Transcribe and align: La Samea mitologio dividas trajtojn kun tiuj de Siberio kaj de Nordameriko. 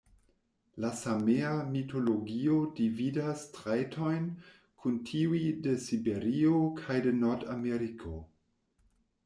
La 0.83 0.89
Samea 0.99 1.51
mitologio 1.73 2.55
dividas 2.79 3.43
trajtojn 3.59 4.25
kun 4.81 4.97
tiuj 5.13 5.43
de 5.67 5.77
Siberio 5.87 6.65
kaj 6.83 6.99
de 7.09 7.17
Nordameriko. 7.23 8.17